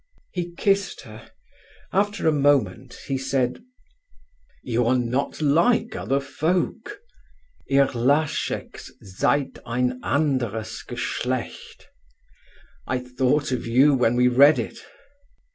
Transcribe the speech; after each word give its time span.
He 0.31 0.51
kissed 0.55 1.01
her. 1.01 1.29
After 1.93 2.27
a 2.27 2.31
moment 2.31 2.97
he 3.05 3.19
said: 3.19 3.63
"You 4.63 4.87
are 4.87 4.97
not 4.97 5.41
like 5.43 5.95
other 5.95 6.19
folk. 6.19 6.99
'Ihr 7.67 7.85
Lascheks 7.93 8.91
seid 9.03 9.59
ein 9.63 9.99
anderes 10.01 10.81
Geschlecht.' 10.87 11.89
I 12.87 12.97
thought 12.97 13.51
of 13.51 13.67
you 13.67 13.93
when 13.93 14.15
we 14.15 14.27
read 14.27 14.57
it." 14.57 14.79